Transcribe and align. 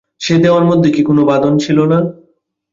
সে 0.21 0.35
দেওয়ার 0.37 0.65
মধ্যে 0.65 0.89
কি 0.95 1.01
কোনো 1.03 1.21
বাঁধন 1.25 1.53
ছিল 1.57 1.77
না। 1.85 1.99